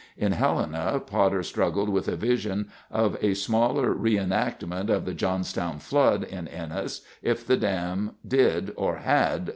[0.17, 5.77] In Helena, Potter struggled with a vision of a smaller re enactment of the Johnstown
[5.77, 9.49] Flood in Ennis if the dam did, or had, let go.